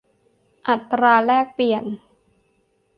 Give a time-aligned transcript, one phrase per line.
[0.67, 1.83] อัตราแลกเปลี่ยน